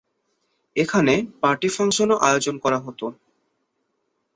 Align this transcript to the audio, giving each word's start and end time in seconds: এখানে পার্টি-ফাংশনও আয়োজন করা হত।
এখানে 0.75 1.13
পার্টি-ফাংশনও 1.41 2.15
আয়োজন 2.21 2.55
করা 2.57 2.79
হত। 2.79 3.01